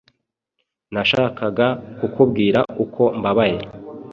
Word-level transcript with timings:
Nashakaga 0.93 1.67
kukubwira 1.97 2.59
uko 2.83 3.03
mbabaye. 3.19 3.57